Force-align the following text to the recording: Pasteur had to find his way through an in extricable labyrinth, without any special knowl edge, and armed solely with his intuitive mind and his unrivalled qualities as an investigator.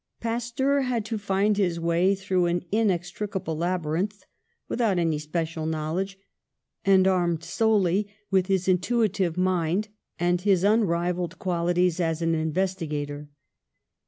Pasteur 0.19 0.81
had 0.81 1.05
to 1.05 1.19
find 1.19 1.57
his 1.57 1.79
way 1.79 2.15
through 2.15 2.47
an 2.47 2.65
in 2.71 2.87
extricable 2.87 3.55
labyrinth, 3.55 4.23
without 4.67 4.97
any 4.97 5.19
special 5.19 5.67
knowl 5.67 5.99
edge, 5.99 6.17
and 6.83 7.07
armed 7.07 7.43
solely 7.43 8.11
with 8.31 8.47
his 8.47 8.67
intuitive 8.67 9.37
mind 9.37 9.89
and 10.17 10.41
his 10.41 10.63
unrivalled 10.63 11.37
qualities 11.37 11.99
as 11.99 12.23
an 12.23 12.33
investigator. 12.33 13.29